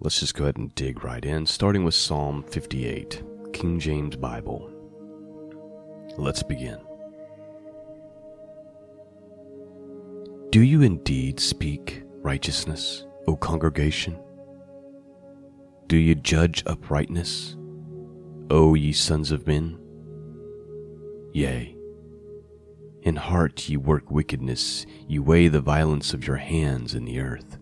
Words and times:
let's 0.00 0.18
just 0.18 0.34
go 0.34 0.44
ahead 0.44 0.56
and 0.56 0.74
dig 0.74 1.04
right 1.04 1.24
in, 1.24 1.46
starting 1.46 1.84
with 1.84 1.94
Psalm 1.94 2.42
58, 2.44 3.22
King 3.52 3.78
James 3.78 4.16
Bible. 4.16 4.68
Let's 6.16 6.42
begin. 6.42 6.78
Do 10.52 10.60
you 10.60 10.82
indeed 10.82 11.40
speak 11.40 12.02
righteousness, 12.16 13.06
O 13.26 13.36
congregation? 13.36 14.20
Do 15.86 15.96
you 15.96 16.14
judge 16.14 16.62
uprightness, 16.66 17.56
O 18.50 18.74
ye 18.74 18.92
sons 18.92 19.30
of 19.30 19.46
men? 19.46 19.78
Yea, 21.32 21.74
in 23.00 23.16
heart 23.16 23.66
ye 23.66 23.78
work 23.78 24.10
wickedness, 24.10 24.84
ye 25.08 25.18
weigh 25.18 25.48
the 25.48 25.62
violence 25.62 26.12
of 26.12 26.26
your 26.26 26.36
hands 26.36 26.94
in 26.94 27.06
the 27.06 27.18
earth. 27.20 27.58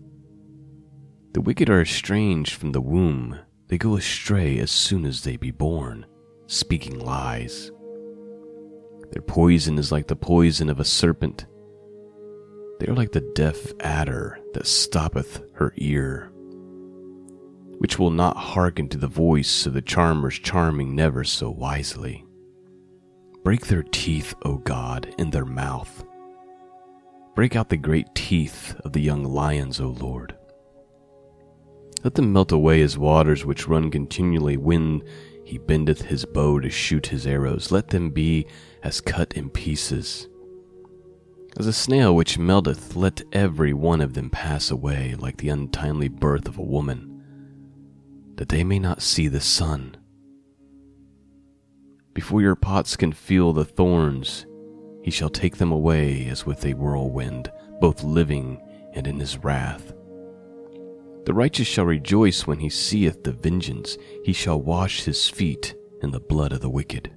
The 1.31 1.39
wicked 1.39 1.69
are 1.69 1.83
estranged 1.83 2.55
from 2.55 2.73
the 2.73 2.81
womb, 2.81 3.39
they 3.69 3.77
go 3.77 3.95
astray 3.95 4.59
as 4.59 4.69
soon 4.69 5.05
as 5.05 5.23
they 5.23 5.37
be 5.37 5.51
born, 5.51 6.05
speaking 6.47 6.99
lies. 6.99 7.71
Their 9.13 9.21
poison 9.21 9.77
is 9.77 9.93
like 9.93 10.07
the 10.07 10.17
poison 10.17 10.69
of 10.69 10.81
a 10.81 10.83
serpent 10.83 11.45
they 12.81 12.87
are 12.87 12.95
like 12.95 13.11
the 13.11 13.31
deaf 13.35 13.71
adder 13.81 14.39
that 14.55 14.65
stoppeth 14.65 15.43
her 15.53 15.71
ear, 15.77 16.31
which 17.77 17.99
will 17.99 18.09
not 18.09 18.35
hearken 18.35 18.89
to 18.89 18.97
the 18.97 19.05
voice 19.05 19.67
of 19.67 19.73
the 19.73 19.83
charmers 19.83 20.39
charming 20.39 20.95
never 20.95 21.23
so 21.23 21.51
wisely. 21.51 22.25
Break 23.43 23.67
their 23.67 23.83
teeth, 23.83 24.33
O 24.45 24.57
God, 24.57 25.13
in 25.19 25.29
their 25.29 25.45
mouth. 25.45 26.03
Break 27.35 27.55
out 27.55 27.69
the 27.69 27.77
great 27.77 28.15
teeth 28.15 28.75
of 28.83 28.93
the 28.93 29.01
young 29.01 29.25
lions, 29.25 29.79
O 29.79 29.89
Lord. 29.89 30.35
Let 32.03 32.15
them 32.15 32.33
melt 32.33 32.51
away 32.51 32.81
as 32.81 32.97
waters 32.97 33.45
which 33.45 33.67
run 33.67 33.91
continually 33.91 34.57
when 34.57 35.03
he 35.45 35.59
bendeth 35.59 36.01
his 36.01 36.25
bow 36.25 36.59
to 36.59 36.71
shoot 36.71 37.05
his 37.05 37.27
arrows. 37.27 37.71
Let 37.71 37.89
them 37.89 38.09
be 38.09 38.47
as 38.81 39.01
cut 39.01 39.33
in 39.33 39.51
pieces 39.51 40.27
as 41.57 41.67
a 41.67 41.73
snail 41.73 42.15
which 42.15 42.37
melteth, 42.37 42.95
let 42.95 43.21
every 43.31 43.73
one 43.73 44.01
of 44.01 44.13
them 44.13 44.29
pass 44.29 44.71
away 44.71 45.15
like 45.15 45.37
the 45.37 45.49
untimely 45.49 46.07
birth 46.07 46.47
of 46.47 46.57
a 46.57 46.63
woman, 46.63 47.23
that 48.35 48.49
they 48.49 48.63
may 48.63 48.79
not 48.79 49.01
see 49.01 49.27
the 49.27 49.41
sun. 49.41 49.95
Before 52.13 52.41
your 52.41 52.55
pots 52.55 52.95
can 52.95 53.11
feel 53.11 53.53
the 53.53 53.65
thorns, 53.65 54.45
he 55.03 55.11
shall 55.11 55.29
take 55.29 55.57
them 55.57 55.71
away 55.71 56.27
as 56.27 56.45
with 56.45 56.65
a 56.65 56.73
whirlwind, 56.73 57.51
both 57.79 58.03
living 58.03 58.61
and 58.93 59.07
in 59.07 59.19
his 59.19 59.37
wrath. 59.37 59.93
The 61.25 61.33
righteous 61.33 61.67
shall 61.67 61.85
rejoice 61.85 62.47
when 62.47 62.59
he 62.59 62.69
seeth 62.69 63.23
the 63.23 63.31
vengeance, 63.31 63.97
he 64.23 64.33
shall 64.33 64.61
wash 64.61 65.03
his 65.03 65.29
feet 65.29 65.75
in 66.01 66.11
the 66.11 66.19
blood 66.19 66.51
of 66.51 66.61
the 66.61 66.69
wicked. 66.69 67.11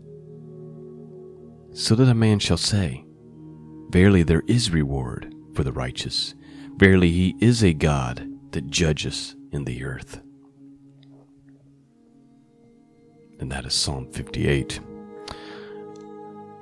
So 1.72 1.94
that 1.94 2.08
a 2.08 2.14
man 2.14 2.38
shall 2.38 2.56
say, 2.56 3.03
Verily, 3.94 4.24
there 4.24 4.42
is 4.48 4.72
reward 4.72 5.32
for 5.54 5.62
the 5.62 5.70
righteous. 5.70 6.34
Verily, 6.78 7.12
he 7.12 7.36
is 7.38 7.62
a 7.62 7.72
God 7.72 8.28
that 8.50 8.68
judges 8.68 9.36
in 9.52 9.62
the 9.62 9.84
earth. 9.84 10.20
And 13.38 13.52
that 13.52 13.64
is 13.64 13.72
Psalm 13.72 14.10
58. 14.10 14.80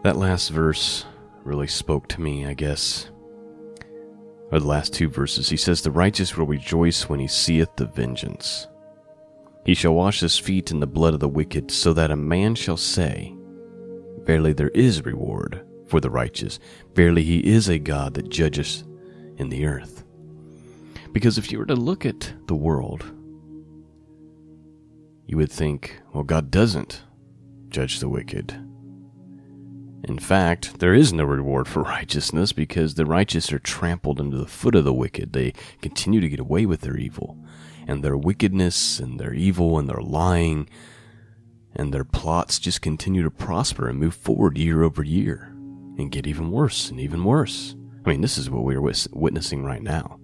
That 0.03 0.17
last 0.17 0.51
verse 0.51 1.07
really 1.43 1.69
spoke 1.69 2.07
to 2.09 2.21
me, 2.21 2.45
I 2.45 2.53
guess. 2.53 3.11
Or 4.51 4.61
the 4.61 4.67
last 4.67 4.93
two 4.93 5.09
verses. 5.09 5.49
He 5.49 5.57
says, 5.57 5.81
The 5.81 5.91
righteous 5.91 6.37
will 6.37 6.45
rejoice 6.45 7.09
when 7.09 7.19
he 7.19 7.29
seeth 7.29 7.75
the 7.77 7.87
vengeance. 7.87 8.69
He 9.65 9.73
shall 9.73 9.95
wash 9.95 10.21
his 10.21 10.39
feet 10.39 10.71
in 10.71 10.81
the 10.81 10.87
blood 10.87 11.15
of 11.15 11.21
the 11.21 11.31
wicked, 11.31 11.71
so 11.71 11.95
that 11.95 12.11
a 12.11 12.17
man 12.17 12.55
shall 12.55 12.77
say, 12.77 13.35
Verily, 14.27 14.53
there 14.53 14.69
is 14.75 15.07
reward 15.07 15.67
for 15.93 16.01
the 16.01 16.09
righteous. 16.09 16.59
Verily, 16.95 17.23
he 17.23 17.41
is 17.41 17.69
a 17.69 17.79
God 17.79 18.15
that 18.15 18.31
judges 18.31 18.83
in 19.37 19.51
the 19.51 19.67
earth. 19.67 20.05
Because 21.13 21.37
if 21.37 21.53
you 21.53 21.59
were 21.59 21.67
to 21.67 21.75
look 21.75 22.07
at 22.07 22.33
the 22.47 22.55
world, 22.55 23.05
you 25.27 25.37
would 25.37 25.53
think, 25.53 26.01
well, 26.15 26.25
God 26.25 26.51
doesn't 26.51 27.03
judge 27.69 28.01
the 28.01 28.09
wicked. 28.09 28.53
In 30.05 30.19
fact, 30.19 30.81
there 30.81 30.95
is 30.95 31.13
no 31.13 31.25
reward 31.25 31.69
for 31.69 31.83
righteousness 31.99 32.53
because 32.53 32.95
the 32.95 33.05
righteous 33.05 33.53
are 33.53 33.59
trampled 33.59 34.19
under 34.19 34.39
the 34.39 34.47
foot 34.47 34.75
of 34.75 34.85
the 34.85 34.95
wicked. 34.95 35.35
They 35.35 35.53
continue 35.83 36.23
to 36.23 36.29
get 36.31 36.41
away 36.41 36.65
with 36.65 36.81
their 36.81 36.97
evil. 36.97 37.37
And 37.87 38.03
their 38.03 38.17
wickedness 38.17 38.99
and 38.99 39.21
their 39.21 39.35
evil 39.35 39.79
and 39.79 39.91
their 39.91 40.01
lying 40.01 40.71
and 41.77 41.93
their 41.93 42.05
plots 42.05 42.59
just 42.59 42.81
continue 42.81 43.23
to 43.23 43.31
prosper 43.31 43.91
and 43.91 43.99
move 43.99 44.15
forward 44.15 44.57
year 44.57 44.83
over 44.83 45.03
year 45.03 45.52
and 45.99 46.11
get 46.11 46.27
even 46.27 46.51
worse 46.51 46.91
and 46.91 47.01
even 47.01 47.25
worse. 47.25 47.75
I 48.05 48.11
mean, 48.11 48.21
this 48.21 48.39
is 48.39 48.51
what 48.51 48.65
we 48.65 48.75
are 48.75 48.93
witnessing 49.13 49.65
right 49.65 49.83
now. 49.83 50.19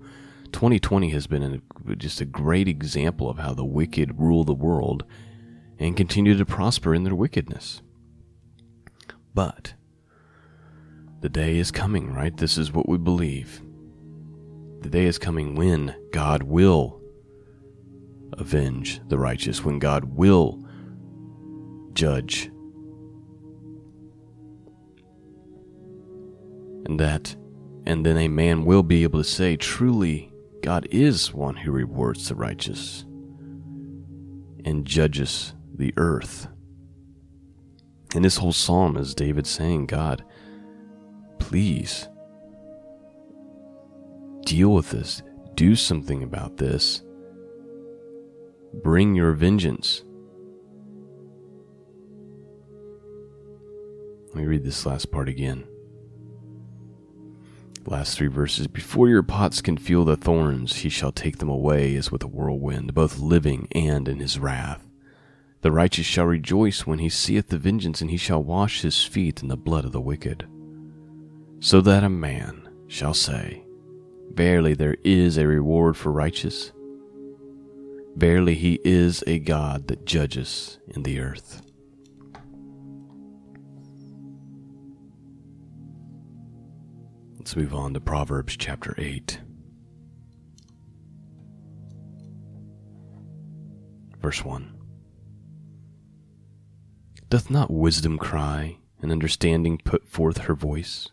2020 0.53 1.11
has 1.11 1.27
been 1.27 1.63
a, 1.87 1.97
just 1.97 2.21
a 2.21 2.25
great 2.25 2.69
example 2.69 3.29
of 3.29 3.39
how 3.39 3.55
the 3.55 3.65
wicked 3.65 4.19
rule 4.19 4.45
the 4.45 4.55
world 4.55 5.05
and 5.79 5.97
continue 5.97 6.37
to 6.37 6.47
prosper 6.47 6.95
in 6.95 7.05
their 7.05 7.15
wickedness. 7.15 7.83
But 9.35 9.75
the 11.21 11.29
day 11.29 11.59
is 11.59 11.71
coming, 11.71 12.13
right? 12.13 12.37
This 12.37 12.59
is 12.59 12.73
what 12.73 12.89
we 12.89 12.99
believe. 12.99 13.63
The 14.81 14.89
day 14.89 15.07
is 15.07 15.19
coming 15.19 15.55
when 15.55 15.95
God 16.13 16.45
will 16.45 17.01
avenge 18.33 19.01
the 19.09 19.19
righteous, 19.19 19.65
when 19.65 19.79
God 19.79 20.05
will 20.17 20.65
judge 21.93 22.51
and 26.89 26.99
that, 26.99 27.37
and 27.87 28.05
then 28.05 28.17
a 28.17 28.29
man 28.29 28.65
will 28.65 28.83
be 28.83 29.03
able 29.03 29.23
to 29.23 29.29
say, 29.29 29.57
Truly, 29.57 30.33
God 30.63 30.89
is 30.91 31.33
one 31.33 31.57
who 31.57 31.71
rewards 31.71 32.29
the 32.29 32.35
righteous 32.35 33.05
and 34.65 34.85
judges 34.85 35.55
the 35.75 35.95
earth. 35.97 36.49
And 38.15 38.25
this 38.25 38.39
whole 38.39 38.53
psalm 38.53 38.97
is 38.97 39.15
David 39.15 39.47
saying, 39.47 39.87
God, 39.87 40.25
please 41.39 42.09
deal 44.45 44.73
with 44.73 44.91
this. 44.91 45.23
Do 45.55 45.77
something 45.77 46.23
about 46.23 46.57
this. 46.57 47.03
Bring 48.83 49.15
your 49.15 49.33
vengeance. 49.33 50.05
Let 54.29 54.37
me 54.37 54.47
read 54.47 54.65
this 54.65 54.87
last 54.87 55.11
part 55.11 55.29
again. 55.29 55.67
Last 57.89 58.19
three 58.19 58.27
verses 58.27 58.67
Before 58.67 59.09
your 59.09 59.23
pots 59.23 59.63
can 59.63 59.79
feel 59.79 60.05
the 60.05 60.17
thorns, 60.17 60.77
he 60.77 60.91
shall 60.91 61.11
take 61.11 61.39
them 61.39 61.49
away 61.49 61.97
as 61.97 62.13
with 62.13 62.23
a 62.23 62.29
whirlwind, 62.29 62.93
both 62.93 63.19
living 63.19 63.67
and 63.73 64.07
in 64.07 64.19
his 64.19 64.39
wrath. 64.39 64.87
The 65.63 65.73
righteous 65.73 66.05
shall 66.05 66.27
rejoice 66.27 66.87
when 66.87 66.99
he 66.99 67.09
seeth 67.09 67.49
the 67.49 67.57
vengeance, 67.57 68.03
and 68.03 68.11
he 68.11 68.19
shall 68.19 68.45
wash 68.45 68.83
his 68.83 69.05
feet 69.05 69.43
in 69.43 69.49
the 69.49 69.57
blood 69.57 69.87
of 69.87 69.93
the 69.93 70.03
wicked. 70.03 70.47
So 71.61 71.81
that 71.81 72.05
a 72.05 72.11
man 72.11 72.69
shall 72.89 73.15
say, 73.15 73.65
Verily 74.35 74.75
there 74.75 74.99
is 75.03 75.39
a 75.39 75.47
reward 75.47 75.97
for 75.97 76.13
righteous. 76.13 76.73
Verily 78.17 78.55
he 78.55 78.81
is 78.85 79.25
a 79.27 79.39
God 79.39 79.89
that 79.89 80.05
judges 80.05 80.79
in 80.89 81.05
the 81.05 81.21
earth. 81.21 81.63
Let's 87.49 87.57
move 87.57 87.75
on 87.75 87.95
to 87.95 88.01
Proverbs 88.01 88.59
chapter 88.59 88.95
8. 88.99 89.41
Verse 94.21 94.45
1 94.45 94.77
Doth 97.31 97.49
not 97.49 97.71
wisdom 97.71 98.19
cry, 98.19 98.77
and 99.01 99.11
understanding 99.11 99.81
put 99.83 100.07
forth 100.07 100.41
her 100.41 100.55
voice? 100.55 101.09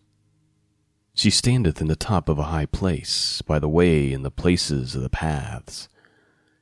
She 1.14 1.30
standeth 1.30 1.80
in 1.80 1.88
the 1.88 1.96
top 1.96 2.28
of 2.28 2.38
a 2.38 2.44
high 2.52 2.66
place, 2.66 3.42
by 3.42 3.58
the 3.58 3.70
way 3.70 4.12
in 4.12 4.24
the 4.24 4.30
places 4.30 4.94
of 4.94 5.04
the 5.04 5.10
paths. 5.10 5.88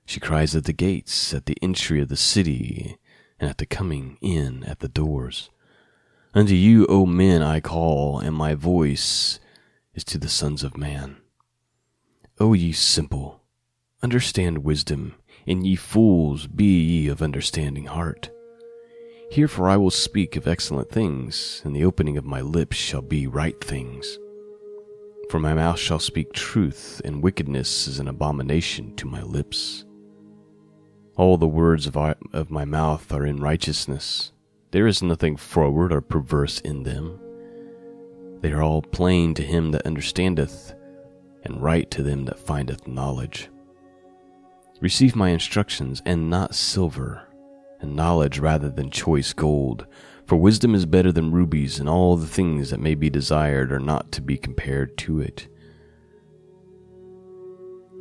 She 0.05 0.19
cries 0.19 0.55
at 0.55 0.65
the 0.65 0.73
gates, 0.73 1.33
at 1.33 1.47
the 1.47 1.57
entry 1.63 1.99
of 1.99 2.09
the 2.09 2.15
city, 2.15 2.99
and 3.39 3.49
at 3.49 3.57
the 3.57 3.65
coming 3.65 4.19
in 4.21 4.63
at 4.65 4.81
the 4.81 4.87
doors. 4.87 5.49
Unto 6.35 6.53
you, 6.53 6.85
O 6.85 7.07
men, 7.07 7.41
I 7.41 7.59
call, 7.59 8.19
and 8.19 8.35
my 8.35 8.53
voice 8.53 9.39
is 9.93 10.03
to 10.05 10.17
the 10.17 10.29
sons 10.29 10.63
of 10.63 10.77
man. 10.77 11.17
O 12.39 12.53
ye 12.53 12.71
simple, 12.71 13.41
understand 14.01 14.63
wisdom, 14.63 15.15
and 15.45 15.65
ye 15.65 15.75
fools, 15.75 16.47
be 16.47 16.81
ye 16.81 17.07
of 17.07 17.21
understanding 17.21 17.85
heart. 17.85 18.29
Herefore 19.31 19.69
I 19.69 19.77
will 19.77 19.91
speak 19.91 20.35
of 20.35 20.47
excellent 20.47 20.91
things, 20.91 21.61
and 21.65 21.75
the 21.75 21.85
opening 21.85 22.17
of 22.17 22.25
my 22.25 22.41
lips 22.41 22.77
shall 22.77 23.01
be 23.01 23.27
right 23.27 23.59
things. 23.63 24.19
For 25.29 25.39
my 25.39 25.53
mouth 25.53 25.79
shall 25.79 25.99
speak 25.99 26.33
truth, 26.33 27.01
and 27.03 27.23
wickedness 27.23 27.87
is 27.87 27.99
an 27.99 28.07
abomination 28.07 28.95
to 28.97 29.07
my 29.07 29.21
lips. 29.23 29.85
All 31.15 31.37
the 31.37 31.47
words 31.47 31.87
of, 31.87 31.95
our, 31.97 32.15
of 32.31 32.51
my 32.51 32.65
mouth 32.65 33.11
are 33.11 33.25
in 33.25 33.39
righteousness. 33.39 34.31
There 34.71 34.87
is 34.87 35.03
nothing 35.03 35.37
froward 35.37 35.93
or 35.93 36.01
perverse 36.01 36.59
in 36.59 36.83
them. 36.83 37.19
They 38.43 38.51
are 38.51 38.61
all 38.61 38.81
plain 38.81 39.33
to 39.35 39.41
him 39.41 39.71
that 39.71 39.87
understandeth, 39.87 40.75
and 41.43 41.63
right 41.63 41.89
to 41.91 42.03
them 42.03 42.25
that 42.25 42.37
findeth 42.37 42.89
knowledge. 42.89 43.49
Receive 44.81 45.15
my 45.15 45.29
instructions, 45.29 46.01
and 46.05 46.29
not 46.29 46.53
silver, 46.53 47.25
and 47.79 47.95
knowledge 47.95 48.39
rather 48.39 48.69
than 48.69 48.91
choice 48.91 49.31
gold. 49.31 49.87
For 50.25 50.35
wisdom 50.35 50.75
is 50.75 50.85
better 50.85 51.09
than 51.13 51.31
rubies, 51.31 51.79
and 51.79 51.87
all 51.87 52.17
the 52.17 52.27
things 52.27 52.69
that 52.69 52.81
may 52.81 52.95
be 52.95 53.09
desired 53.09 53.71
are 53.71 53.79
not 53.79 54.11
to 54.11 54.21
be 54.21 54.35
compared 54.35 54.97
to 54.97 55.21
it. 55.21 55.47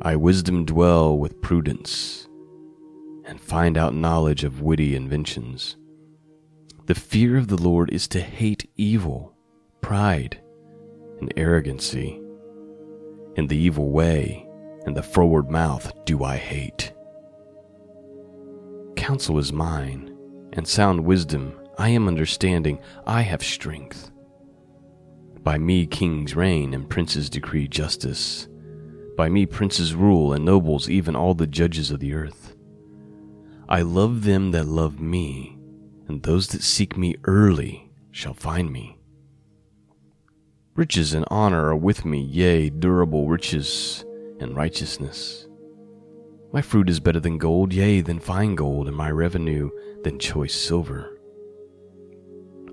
I 0.01 0.17
wisdom 0.17 0.65
dwell 0.65 1.17
with 1.17 1.39
prudence, 1.39 2.27
and 3.23 3.39
find 3.39 3.77
out 3.77 3.95
knowledge 3.95 4.43
of 4.43 4.61
witty 4.61 4.93
inventions. 4.93 5.77
The 6.87 6.95
fear 6.95 7.37
of 7.37 7.47
the 7.47 7.61
Lord 7.61 7.93
is 7.93 8.09
to 8.09 8.19
hate 8.19 8.69
evil, 8.75 9.32
pride, 9.83 10.41
and 11.19 11.31
arrogancy. 11.37 12.19
And 13.37 13.47
the 13.47 13.57
evil 13.57 13.91
way 13.91 14.47
and 14.85 14.97
the 14.97 15.03
froward 15.03 15.49
mouth 15.49 15.91
do 16.05 16.23
I 16.23 16.37
hate. 16.37 16.91
Counsel 18.95 19.37
is 19.37 19.53
mine, 19.53 20.15
and 20.53 20.67
sound 20.67 21.03
wisdom. 21.05 21.53
I 21.77 21.89
am 21.89 22.07
understanding, 22.07 22.79
I 23.05 23.21
have 23.21 23.43
strength. 23.43 24.11
By 25.41 25.57
me 25.57 25.85
kings 25.85 26.35
reign 26.35 26.73
and 26.73 26.89
princes 26.89 27.29
decree 27.29 27.67
justice. 27.67 28.47
By 29.17 29.29
me 29.29 29.45
princes 29.45 29.93
rule 29.93 30.33
and 30.33 30.45
nobles, 30.45 30.89
even 30.89 31.15
all 31.15 31.33
the 31.33 31.47
judges 31.47 31.91
of 31.91 31.99
the 31.99 32.13
earth. 32.13 32.55
I 33.67 33.81
love 33.81 34.23
them 34.23 34.51
that 34.51 34.65
love 34.67 34.99
me, 34.99 35.57
and 36.07 36.23
those 36.23 36.47
that 36.49 36.61
seek 36.61 36.97
me 36.97 37.15
early 37.25 37.91
shall 38.11 38.33
find 38.33 38.71
me. 38.71 38.97
Riches 40.75 41.13
and 41.13 41.23
honor 41.29 41.67
are 41.67 41.75
with 41.75 42.03
me, 42.03 42.19
yea, 42.19 42.67
durable 42.71 43.27
riches 43.27 44.03
and 44.39 44.55
righteousness. 44.55 45.47
My 46.51 46.63
fruit 46.63 46.89
is 46.89 46.99
better 46.99 47.19
than 47.19 47.37
gold, 47.37 47.71
yea, 47.71 48.01
than 48.01 48.19
fine 48.19 48.55
gold, 48.55 48.87
and 48.87 48.97
my 48.97 49.11
revenue 49.11 49.69
than 50.03 50.17
choice 50.17 50.55
silver. 50.55 51.19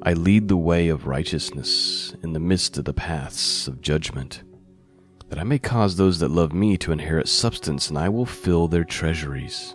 I 0.02 0.14
lead 0.14 0.49
the 0.49 0.56
way 0.56 0.88
of 0.88 1.06
righteousness 1.06 2.14
in 2.23 2.32
the 2.32 2.41
midst 2.41 2.79
of 2.79 2.87
the 2.87 2.94
paths 2.94 3.69
of 3.69 3.82
judgment, 3.82 4.44
that 5.29 5.38
I 5.38 5.44
may 5.44 5.58
cause 5.58 5.96
those 5.96 6.20
that 6.20 6.31
love 6.31 6.55
me 6.55 6.79
to 6.79 6.93
inherit 6.93 7.29
substance, 7.29 7.91
and 7.91 7.99
I 7.99 8.08
will 8.08 8.25
fill 8.25 8.67
their 8.67 8.85
treasuries. 8.85 9.75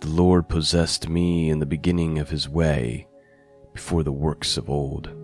The 0.00 0.08
Lord 0.08 0.46
possessed 0.46 1.08
me 1.08 1.48
in 1.48 1.58
the 1.58 1.64
beginning 1.64 2.18
of 2.18 2.28
his 2.28 2.50
way, 2.50 3.06
before 3.72 4.02
the 4.02 4.12
works 4.12 4.58
of 4.58 4.68
old. 4.68 5.21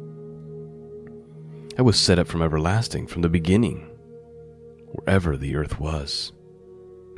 I 1.79 1.83
was 1.83 1.97
set 1.97 2.19
up 2.19 2.27
from 2.27 2.43
everlasting, 2.43 3.07
from 3.07 3.23
the 3.23 3.29
beginning, 3.29 3.89
wherever 4.87 5.37
the 5.37 5.55
earth 5.55 5.79
was. 5.79 6.33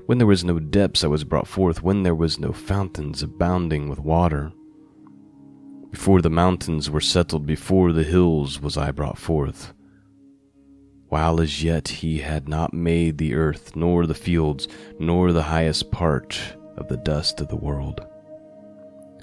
When 0.05 0.19
there 0.19 0.27
was 0.27 0.45
no 0.45 0.59
depths, 0.59 1.03
I 1.03 1.07
was 1.07 1.25
brought 1.25 1.49
forth, 1.49 1.83
when 1.83 2.03
there 2.03 2.15
was 2.15 2.39
no 2.39 2.53
fountains 2.53 3.23
abounding 3.23 3.89
with 3.89 3.99
water. 3.99 4.53
Before 5.91 6.21
the 6.21 6.29
mountains 6.29 6.91
were 6.91 7.01
settled, 7.01 7.47
before 7.47 7.93
the 7.93 8.03
hills 8.03 8.61
was 8.61 8.77
I 8.77 8.91
brought 8.91 9.17
forth. 9.17 9.73
While 11.09 11.41
as 11.41 11.65
yet 11.65 11.89
he 11.89 12.19
had 12.19 12.47
not 12.47 12.75
made 12.75 13.17
the 13.17 13.35
earth, 13.35 13.75
nor 13.75 14.07
the 14.07 14.15
fields, 14.15 14.69
nor 14.99 15.33
the 15.33 15.45
highest 15.45 15.91
part 15.91 16.39
of 16.77 16.89
the 16.89 16.99
dust 16.99 17.41
of 17.41 17.49
the 17.49 17.57
world. 17.57 18.07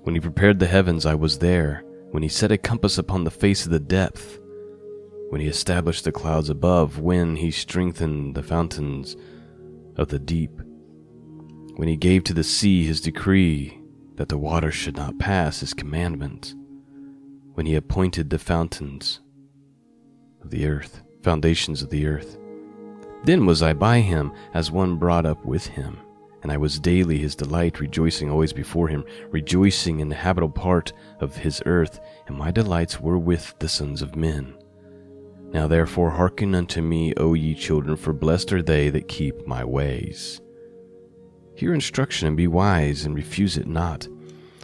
When 0.01 0.15
he 0.15 0.19
prepared 0.19 0.57
the 0.57 0.65
heavens, 0.65 1.05
I 1.05 1.13
was 1.13 1.37
there. 1.37 1.83
When 2.09 2.23
he 2.23 2.29
set 2.29 2.51
a 2.51 2.57
compass 2.57 2.97
upon 2.97 3.23
the 3.23 3.29
face 3.29 3.65
of 3.65 3.71
the 3.71 3.79
depth, 3.79 4.39
when 5.29 5.41
he 5.41 5.47
established 5.47 6.03
the 6.03 6.11
clouds 6.11 6.49
above, 6.49 6.99
when 6.99 7.35
he 7.35 7.51
strengthened 7.51 8.35
the 8.35 8.43
fountains 8.43 9.15
of 9.97 10.07
the 10.07 10.19
deep, 10.19 10.51
when 11.75 11.87
he 11.87 11.97
gave 11.97 12.23
to 12.23 12.33
the 12.33 12.43
sea 12.43 12.85
his 12.85 13.01
decree 13.01 13.79
that 14.15 14.29
the 14.29 14.37
waters 14.37 14.75
should 14.75 14.97
not 14.97 15.19
pass 15.19 15.59
his 15.59 15.73
commandment, 15.73 16.55
when 17.53 17.65
he 17.65 17.75
appointed 17.75 18.29
the 18.29 18.39
fountains 18.39 19.19
of 20.41 20.49
the 20.49 20.65
earth, 20.65 21.01
foundations 21.23 21.81
of 21.81 21.89
the 21.89 22.07
earth. 22.07 22.37
Then 23.25 23.45
was 23.45 23.61
I 23.61 23.73
by 23.73 23.99
him 23.99 24.31
as 24.53 24.71
one 24.71 24.97
brought 24.97 25.25
up 25.25 25.43
with 25.45 25.67
him, 25.67 25.97
and 26.43 26.51
I 26.51 26.57
was 26.57 26.79
daily 26.79 27.17
his 27.17 27.35
delight, 27.35 27.79
rejoicing 27.79 28.29
always 28.29 28.53
before 28.53 28.87
him, 28.87 29.03
rejoicing 29.29 29.99
in 29.99 30.09
the 30.09 30.15
habitable 30.15 30.53
part 30.53 30.93
of 31.19 31.35
his 31.35 31.61
earth, 31.65 31.99
and 32.27 32.37
my 32.37 32.51
delights 32.51 33.01
were 33.01 33.17
with 33.17 33.53
the 33.59 33.67
sons 33.67 34.01
of 34.01 34.15
men. 34.15 34.56
Now 35.51 35.67
therefore 35.67 36.11
hearken 36.11 36.53
unto 36.53 36.81
me, 36.81 37.13
O 37.15 37.33
ye 37.33 37.55
children, 37.55 37.95
for 37.95 38.13
blessed 38.13 38.51
are 38.53 38.61
they 38.61 38.89
that 38.89 39.07
keep 39.07 39.47
my 39.47 39.63
ways. 39.63 40.41
Hear 41.55 41.73
instruction 41.73 42.27
and 42.27 42.37
be 42.37 42.47
wise, 42.47 43.05
and 43.05 43.15
refuse 43.15 43.57
it 43.57 43.67
not. 43.67 44.07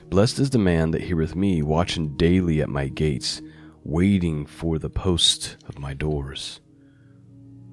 Blessed 0.10 0.40
is 0.40 0.50
the 0.52 0.60
man 0.60 0.92
that 0.92 1.02
heareth 1.02 1.36
me, 1.36 1.64
watching 1.64 2.16
daily 2.18 2.62
at 2.62 2.70
my 2.70 2.88
gates, 2.88 3.42
waiting 3.84 4.46
for 4.46 4.78
the 4.78 4.90
post 4.90 5.58
of 5.68 5.80
my 5.80 5.94
doors. 5.94 6.60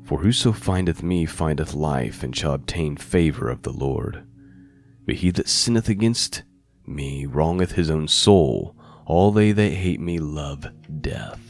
For 0.05 0.21
whoso 0.21 0.53
findeth 0.53 1.03
me 1.03 1.27
findeth 1.27 1.75
life, 1.75 2.23
and 2.23 2.35
shall 2.35 2.55
obtain 2.55 2.97
favor 2.97 3.51
of 3.51 3.63
the 3.63 3.73
Lord. 3.73 4.25
But 5.05 5.17
he 5.17 5.31
that 5.33 5.49
sinneth 5.49 5.89
against 5.89 6.43
me 6.87 7.27
wrongeth 7.27 7.73
his 7.73 7.91
own 7.91 8.09
soul. 8.09 8.75
All 9.05 9.33
they 9.33 9.53
that 9.53 9.73
hate 9.73 10.01
me 10.01 10.19
love 10.19 10.67
death. 11.01 11.50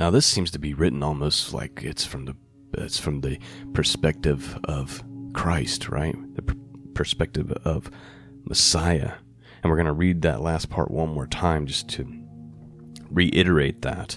Now, 0.00 0.08
this 0.08 0.24
seems 0.24 0.50
to 0.52 0.58
be 0.58 0.72
written 0.72 1.02
almost 1.02 1.52
like 1.52 1.82
it's 1.84 2.06
from 2.06 2.24
the 2.24 2.34
it's 2.72 2.98
from 2.98 3.20
the 3.20 3.38
perspective 3.74 4.58
of 4.64 5.02
Christ, 5.34 5.90
right? 5.90 6.16
The 6.36 6.56
perspective 6.94 7.52
of 7.66 7.90
Messiah. 8.44 9.12
And 9.62 9.70
we're 9.70 9.76
going 9.76 9.86
to 9.86 9.92
read 9.92 10.22
that 10.22 10.40
last 10.40 10.70
part 10.70 10.90
one 10.90 11.10
more 11.10 11.26
time 11.26 11.66
just 11.66 11.88
to 11.90 12.10
reiterate 13.10 13.82
that. 13.82 14.16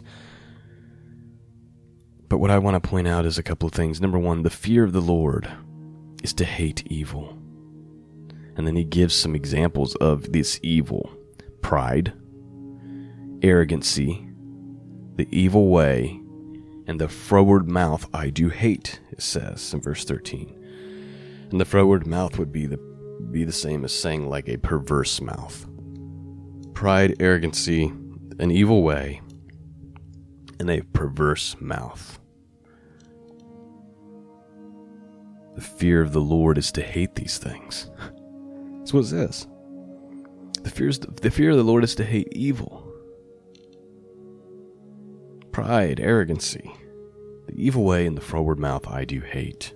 But 2.30 2.38
what 2.38 2.52
I 2.52 2.60
want 2.60 2.82
to 2.82 2.90
point 2.90 3.10
out 3.10 3.26
is 3.26 3.38
a 3.38 3.44
couple 3.44 3.68
of 3.68 3.74
things. 3.74 4.00
Number 4.00 4.20
one, 4.20 4.44
the 4.44 4.50
fear 4.50 4.86
of 4.86 4.94
the 4.94 5.02
Lord 5.02 5.52
is 6.24 6.32
to 6.36 6.46
hate 6.46 6.88
evil. 6.88 7.38
And 8.56 8.66
then 8.66 8.78
he 8.78 8.86
gives 8.86 9.14
some 9.14 9.36
examples 9.36 9.96
of 9.96 10.32
this 10.32 10.62
evil 10.64 11.12
pride, 11.62 12.14
arrogancy, 13.42 14.33
the 15.16 15.28
evil 15.32 15.70
way, 15.70 16.20
and 16.88 17.00
the 17.00 17.08
froward 17.08 17.68
mouth 17.68 18.08
I 18.14 18.30
do 18.30 18.50
hate, 18.50 19.00
it 19.12 19.22
says 19.22 19.74
in 19.74 19.82
verse 19.82 20.04
13. 20.04 21.48
And 21.52 21.62
the 21.62 21.66
froward 21.66 22.08
mouth 22.08 22.38
would 22.38 22.52
be 22.52 22.66
the 22.66 22.80
be 23.32 23.44
the 23.44 23.52
same 23.52 23.86
as 23.86 23.94
saying 23.94 24.28
like 24.28 24.50
a 24.50 24.58
perverse 24.58 25.22
mouth. 25.22 25.66
Pride, 26.74 27.16
arrogancy, 27.20 27.86
an 28.40 28.52
evil 28.52 28.84
way, 28.84 29.22
and 30.60 30.70
a 30.70 30.82
perverse 30.82 31.56
mouth. 31.60 32.20
The 35.56 35.62
fear 35.62 36.02
of 36.02 36.12
the 36.12 36.22
Lord 36.22 36.58
is 36.58 36.72
to 36.74 36.82
hate 36.82 37.16
these 37.16 37.38
things. 37.38 37.90
That's 38.80 38.94
what 38.94 39.06
it 39.06 39.08
says. 39.08 39.48
The 40.64 40.72
fear, 40.72 40.92
the 40.92 41.32
fear 41.32 41.52
of 41.52 41.58
the 41.58 41.64
Lord 41.64 41.84
is 41.84 41.96
to 41.96 42.04
hate 42.04 42.28
evil 42.32 42.83
pride, 45.54 46.00
arrogancy, 46.02 46.76
the 47.48 47.54
evil 47.56 47.86
way, 47.86 48.06
and 48.06 48.18
the 48.18 48.22
froward 48.22 48.60
mouth 48.60 48.88
I 48.88 49.06
do 49.06 49.22
hate. 49.22 49.74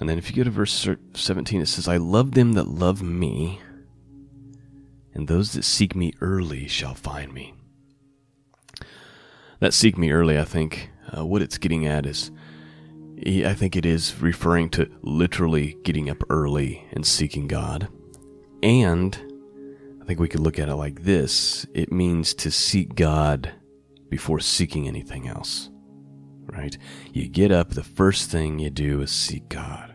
And 0.00 0.08
then 0.08 0.16
if 0.16 0.30
you 0.30 0.36
go 0.36 0.44
to 0.44 0.50
verse 0.50 0.88
17, 1.14 1.60
it 1.60 1.66
says, 1.66 1.86
I 1.86 1.98
love 1.98 2.32
them 2.32 2.54
that 2.54 2.68
love 2.68 3.02
me, 3.02 3.60
and 5.12 5.28
those 5.28 5.52
that 5.52 5.64
seek 5.64 5.94
me 5.94 6.14
early 6.20 6.66
shall 6.66 6.94
find 6.94 7.34
me. 7.34 7.54
That 9.60 9.74
seek 9.74 9.98
me 9.98 10.10
early, 10.10 10.38
I 10.38 10.44
think, 10.44 10.90
uh, 11.16 11.26
what 11.26 11.42
it's 11.42 11.58
getting 11.58 11.86
at 11.86 12.06
is, 12.06 12.30
I 13.24 13.54
think 13.54 13.76
it 13.76 13.86
is 13.86 14.20
referring 14.20 14.70
to 14.70 14.90
literally 15.02 15.76
getting 15.84 16.08
up 16.08 16.22
early 16.30 16.86
and 16.92 17.06
seeking 17.06 17.46
God, 17.46 17.88
and 18.62 19.16
I 20.00 20.04
think 20.04 20.18
we 20.18 20.28
could 20.28 20.40
look 20.40 20.58
at 20.58 20.68
it 20.68 20.74
like 20.74 21.02
this 21.02 21.64
it 21.74 21.92
means 21.92 22.34
to 22.34 22.50
seek 22.50 22.96
God 22.96 23.52
before 24.12 24.40
seeking 24.40 24.86
anything 24.86 25.26
else, 25.26 25.70
right? 26.42 26.76
You 27.14 27.30
get 27.30 27.50
up, 27.50 27.70
the 27.70 27.82
first 27.82 28.30
thing 28.30 28.58
you 28.58 28.68
do 28.68 29.00
is 29.00 29.10
seek 29.10 29.48
God. 29.48 29.94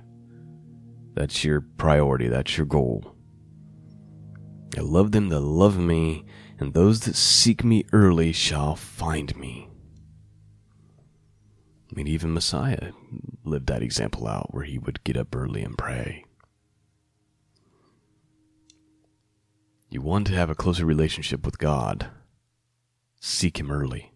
That's 1.14 1.44
your 1.44 1.62
priority, 1.62 2.28
that's 2.28 2.58
your 2.58 2.66
goal. 2.66 3.16
I 4.76 4.82
love 4.82 5.12
them 5.12 5.30
that 5.30 5.42
love 5.42 5.78
me, 5.78 6.26
and 6.58 6.74
those 6.74 7.02
that 7.02 7.16
seek 7.16 7.64
me 7.64 7.86
early 7.94 8.32
shall 8.32 8.76
find 8.76 9.38
me. 9.38 9.70
I 11.92 11.96
mean, 11.96 12.08
even 12.08 12.34
Messiah 12.34 12.94
lived 13.44 13.68
that 13.68 13.84
example 13.84 14.28
out 14.28 14.52
where 14.52 14.64
he 14.64 14.80
would 14.80 15.04
get 15.04 15.16
up 15.16 15.36
early 15.36 15.62
and 15.62 15.78
pray. 15.78 16.26
You 19.92 20.02
want 20.02 20.26
to 20.26 20.34
have 20.34 20.50
a 20.50 20.56
closer 20.56 20.88
relationship 20.88 21.46
with 21.46 21.60
God, 21.60 22.10
seek 23.28 23.60
Him 23.60 23.72
early. 23.72 24.14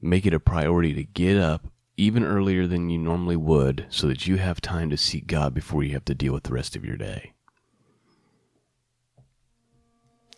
Make 0.00 0.26
it 0.26 0.34
a 0.34 0.40
priority 0.40 0.94
to 0.94 1.04
get 1.04 1.36
up 1.36 1.66
even 1.96 2.24
earlier 2.24 2.66
than 2.66 2.88
you 2.88 2.98
normally 2.98 3.36
would 3.36 3.86
so 3.90 4.06
that 4.06 4.26
you 4.26 4.36
have 4.36 4.60
time 4.60 4.88
to 4.90 4.96
seek 4.96 5.26
God 5.26 5.52
before 5.52 5.82
you 5.82 5.92
have 5.94 6.04
to 6.04 6.14
deal 6.14 6.32
with 6.32 6.44
the 6.44 6.54
rest 6.54 6.76
of 6.76 6.84
your 6.84 6.96
day. 6.96 7.32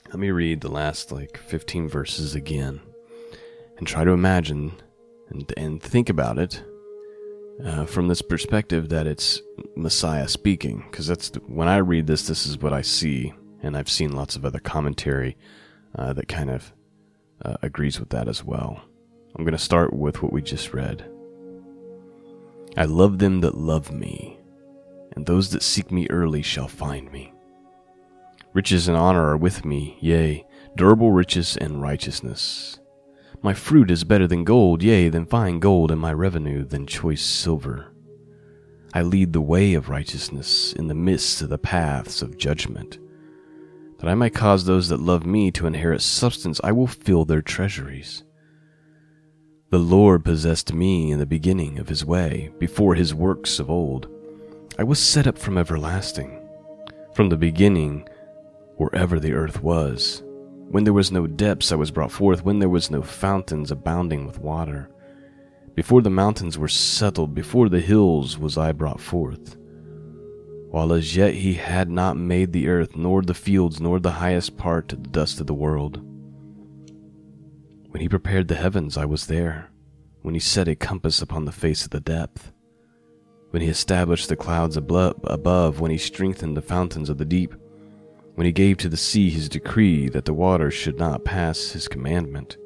Let 0.08 0.18
me 0.18 0.30
read 0.30 0.62
the 0.62 0.70
last 0.70 1.12
like 1.12 1.36
15 1.36 1.88
verses 1.88 2.34
again 2.34 2.80
and 3.76 3.86
try 3.86 4.04
to 4.04 4.10
imagine 4.10 4.72
and, 5.28 5.52
and 5.56 5.82
think 5.82 6.08
about 6.08 6.38
it 6.38 6.64
uh, 7.64 7.84
from 7.84 8.08
this 8.08 8.22
perspective 8.22 8.88
that 8.88 9.06
it's 9.06 9.42
Messiah 9.76 10.26
speaking, 10.26 10.84
because 10.90 11.06
that's 11.06 11.30
the, 11.30 11.40
when 11.40 11.68
I 11.68 11.76
read 11.76 12.06
this, 12.06 12.26
this 12.26 12.46
is 12.46 12.58
what 12.58 12.72
I 12.72 12.80
see, 12.80 13.34
and 13.62 13.76
I've 13.76 13.90
seen 13.90 14.12
lots 14.12 14.34
of 14.34 14.44
other 14.46 14.58
commentary 14.58 15.36
uh, 15.96 16.12
that 16.12 16.28
kind 16.28 16.50
of 16.50 16.72
uh, 17.44 17.56
agrees 17.62 17.98
with 17.98 18.10
that 18.10 18.28
as 18.28 18.44
well. 18.44 18.82
I'm 19.36 19.44
going 19.44 19.52
to 19.52 19.58
start 19.58 19.92
with 19.92 20.22
what 20.22 20.32
we 20.32 20.42
just 20.42 20.74
read. 20.74 21.08
I 22.76 22.84
love 22.84 23.18
them 23.18 23.40
that 23.40 23.56
love 23.56 23.92
me, 23.92 24.38
and 25.16 25.26
those 25.26 25.50
that 25.50 25.62
seek 25.62 25.90
me 25.90 26.06
early 26.10 26.42
shall 26.42 26.68
find 26.68 27.10
me. 27.10 27.32
Riches 28.52 28.88
and 28.88 28.96
honor 28.96 29.28
are 29.28 29.36
with 29.36 29.64
me, 29.64 29.96
yea, 30.00 30.44
durable 30.76 31.12
riches 31.12 31.56
and 31.56 31.82
righteousness. 31.82 32.78
My 33.42 33.54
fruit 33.54 33.90
is 33.90 34.04
better 34.04 34.26
than 34.26 34.44
gold, 34.44 34.82
yea, 34.82 35.08
than 35.08 35.26
fine 35.26 35.60
gold, 35.60 35.90
and 35.90 36.00
my 36.00 36.12
revenue 36.12 36.64
than 36.64 36.86
choice 36.86 37.22
silver. 37.22 37.92
I 38.92 39.02
lead 39.02 39.32
the 39.32 39.40
way 39.40 39.74
of 39.74 39.88
righteousness 39.88 40.72
in 40.72 40.88
the 40.88 40.94
midst 40.94 41.40
of 41.42 41.48
the 41.48 41.58
paths 41.58 42.22
of 42.22 42.36
judgment. 42.36 42.98
That 44.00 44.08
I 44.08 44.14
might 44.14 44.34
cause 44.34 44.64
those 44.64 44.88
that 44.88 45.00
love 45.00 45.26
me 45.26 45.50
to 45.52 45.66
inherit 45.66 46.00
substance, 46.00 46.58
I 46.64 46.72
will 46.72 46.86
fill 46.86 47.26
their 47.26 47.42
treasuries. 47.42 48.24
The 49.70 49.78
Lord 49.78 50.24
possessed 50.24 50.72
me 50.72 51.12
in 51.12 51.18
the 51.18 51.26
beginning 51.26 51.78
of 51.78 51.88
his 51.88 52.04
way, 52.04 52.50
before 52.58 52.94
his 52.94 53.14
works 53.14 53.58
of 53.58 53.68
old. 53.68 54.08
I 54.78 54.84
was 54.84 54.98
set 54.98 55.26
up 55.26 55.36
from 55.36 55.58
everlasting, 55.58 56.40
from 57.14 57.28
the 57.28 57.36
beginning, 57.36 58.08
wherever 58.76 59.20
the 59.20 59.34
earth 59.34 59.62
was. 59.62 60.22
When 60.70 60.84
there 60.84 60.94
was 60.94 61.12
no 61.12 61.26
depths, 61.26 61.70
I 61.70 61.74
was 61.74 61.90
brought 61.90 62.10
forth. 62.10 62.42
When 62.42 62.58
there 62.58 62.68
was 62.70 62.90
no 62.90 63.02
fountains 63.02 63.70
abounding 63.70 64.26
with 64.26 64.38
water. 64.38 64.88
Before 65.74 66.00
the 66.00 66.10
mountains 66.10 66.56
were 66.56 66.68
settled, 66.68 67.34
before 67.34 67.68
the 67.68 67.80
hills 67.80 68.38
was 68.38 68.56
I 68.56 68.72
brought 68.72 69.00
forth. 69.00 69.56
While 70.70 70.92
as 70.92 71.16
yet 71.16 71.34
he 71.34 71.54
had 71.54 71.90
not 71.90 72.16
made 72.16 72.52
the 72.52 72.68
earth, 72.68 72.96
nor 72.96 73.22
the 73.22 73.34
fields, 73.34 73.80
nor 73.80 73.98
the 73.98 74.12
highest 74.12 74.56
part 74.56 74.88
the 74.88 74.96
dust 74.96 75.40
of 75.40 75.46
the 75.46 75.54
world. 75.54 76.00
When 77.90 78.00
he 78.00 78.08
prepared 78.08 78.48
the 78.48 78.54
heavens, 78.54 78.96
I 78.96 79.04
was 79.04 79.26
there. 79.26 79.70
When 80.22 80.34
he 80.34 80.40
set 80.40 80.68
a 80.68 80.76
compass 80.76 81.20
upon 81.20 81.44
the 81.44 81.52
face 81.52 81.84
of 81.84 81.90
the 81.90 82.00
depth. 82.00 82.52
When 83.50 83.62
he 83.62 83.68
established 83.68 84.28
the 84.28 84.36
clouds 84.36 84.76
above, 84.76 85.80
when 85.80 85.90
he 85.90 85.98
strengthened 85.98 86.56
the 86.56 86.62
fountains 86.62 87.10
of 87.10 87.18
the 87.18 87.24
deep 87.24 87.54
when 88.40 88.46
he 88.46 88.52
gave 88.52 88.78
to 88.78 88.88
the 88.88 88.96
sea 88.96 89.28
his 89.28 89.50
decree 89.50 90.08
that 90.08 90.24
the 90.24 90.32
waters 90.32 90.72
should 90.72 90.98
not 90.98 91.26
pass 91.26 91.72
his 91.72 91.88
commandment, 91.88 92.56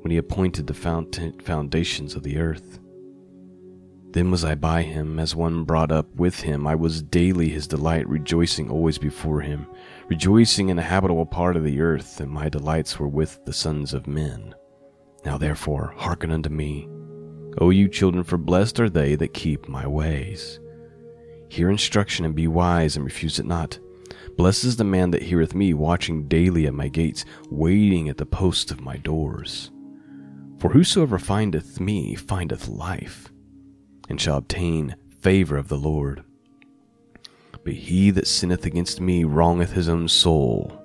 when 0.00 0.10
he 0.10 0.16
appointed 0.16 0.66
the 0.66 1.32
foundations 1.44 2.16
of 2.16 2.24
the 2.24 2.38
earth. 2.38 2.80
Then 4.16 4.30
was 4.30 4.46
I 4.46 4.54
by 4.54 4.80
him 4.80 5.18
as 5.18 5.36
one 5.36 5.64
brought 5.64 5.92
up 5.92 6.06
with 6.14 6.40
him. 6.40 6.66
I 6.66 6.74
was 6.74 7.02
daily 7.02 7.50
his 7.50 7.66
delight, 7.66 8.08
rejoicing 8.08 8.70
always 8.70 8.96
before 8.96 9.42
him, 9.42 9.66
rejoicing 10.08 10.70
in 10.70 10.78
a 10.78 10.82
habitable 10.82 11.26
part 11.26 11.54
of 11.54 11.64
the 11.64 11.82
earth, 11.82 12.18
and 12.18 12.30
my 12.30 12.48
delights 12.48 12.98
were 12.98 13.08
with 13.08 13.44
the 13.44 13.52
sons 13.52 13.92
of 13.92 14.06
men. 14.06 14.54
Now 15.26 15.36
therefore, 15.36 15.92
hearken 15.98 16.30
unto 16.30 16.48
me, 16.48 16.88
O 17.60 17.68
you 17.68 17.90
children, 17.90 18.24
for 18.24 18.38
blessed 18.38 18.80
are 18.80 18.88
they 18.88 19.16
that 19.16 19.34
keep 19.34 19.68
my 19.68 19.86
ways. 19.86 20.60
Hear 21.50 21.68
instruction 21.68 22.24
and 22.24 22.34
be 22.34 22.48
wise, 22.48 22.96
and 22.96 23.04
refuse 23.04 23.38
it 23.38 23.44
not. 23.44 23.78
Blessed 24.38 24.64
is 24.64 24.76
the 24.76 24.84
man 24.84 25.10
that 25.10 25.24
heareth 25.24 25.54
me, 25.54 25.74
watching 25.74 26.26
daily 26.26 26.66
at 26.66 26.72
my 26.72 26.88
gates, 26.88 27.26
waiting 27.50 28.08
at 28.08 28.16
the 28.16 28.24
posts 28.24 28.70
of 28.70 28.80
my 28.80 28.96
doors. 28.96 29.70
For 30.58 30.70
whosoever 30.70 31.18
findeth 31.18 31.80
me 31.80 32.14
findeth 32.14 32.66
life, 32.66 33.30
and 34.08 34.20
shall 34.20 34.36
obtain 34.36 34.96
favor 35.20 35.56
of 35.56 35.68
the 35.68 35.78
Lord. 35.78 36.24
But 37.64 37.74
he 37.74 38.10
that 38.12 38.28
sinneth 38.28 38.64
against 38.64 39.00
me 39.00 39.24
wrongeth 39.24 39.72
his 39.72 39.88
own 39.88 40.08
soul. 40.08 40.80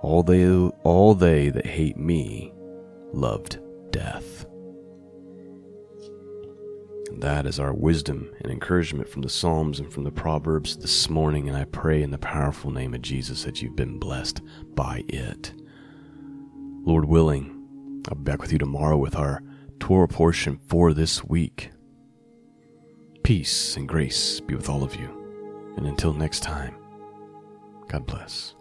All 0.00 0.22
they, 0.22 0.48
all 0.82 1.14
they 1.14 1.50
that 1.50 1.66
hate 1.66 1.96
me 1.96 2.52
loved 3.12 3.58
death. 3.90 4.46
That 7.12 7.46
is 7.46 7.60
our 7.60 7.74
wisdom 7.74 8.32
and 8.40 8.50
encouragement 8.50 9.08
from 9.08 9.22
the 9.22 9.28
Psalms 9.28 9.78
and 9.78 9.92
from 9.92 10.04
the 10.04 10.10
Proverbs 10.10 10.76
this 10.78 11.10
morning, 11.10 11.48
and 11.48 11.56
I 11.56 11.64
pray 11.64 12.02
in 12.02 12.10
the 12.10 12.18
powerful 12.18 12.70
name 12.70 12.94
of 12.94 13.02
Jesus 13.02 13.44
that 13.44 13.60
you've 13.60 13.76
been 13.76 13.98
blessed 13.98 14.40
by 14.74 15.04
it. 15.06 15.52
Lord 16.82 17.04
willing, 17.04 18.02
I'll 18.08 18.14
be 18.14 18.22
back 18.22 18.40
with 18.40 18.52
you 18.52 18.58
tomorrow 18.58 18.96
with 18.96 19.14
our 19.16 19.42
Torah 19.78 20.08
portion 20.08 20.60
for 20.66 20.94
this 20.94 21.22
week. 21.22 21.70
Peace 23.30 23.76
and 23.76 23.86
grace 23.86 24.40
be 24.40 24.56
with 24.56 24.68
all 24.68 24.82
of 24.82 24.96
you, 24.96 25.08
and 25.76 25.86
until 25.86 26.12
next 26.12 26.40
time, 26.40 26.74
God 27.86 28.04
bless. 28.04 28.56